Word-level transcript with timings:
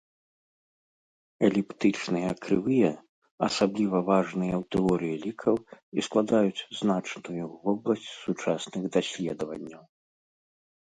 Эліптычныя 1.47 2.29
крывыя 2.45 2.89
асабліва 3.47 3.97
важныя 4.09 4.55
ў 4.61 4.63
тэорыі 4.75 5.15
лікаў 5.27 5.55
і 5.99 6.09
складаюць 6.11 6.65
значную 6.79 7.45
вобласць 7.67 8.07
сучасных 8.25 8.83
даследаванняў. 8.97 9.83